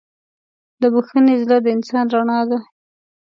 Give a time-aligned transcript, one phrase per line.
[0.81, 2.57] د بښنې زړه د انسان رڼا ده.